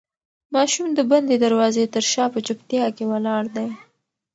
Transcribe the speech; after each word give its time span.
ماشوم 0.53 0.87
د 0.97 0.99
بندې 1.11 1.35
دروازې 1.45 1.85
تر 1.93 2.03
شا 2.11 2.25
په 2.33 2.39
چوپتیا 2.47 2.85
کې 2.95 3.03
ولاړ 3.11 3.43
دی. 3.55 3.69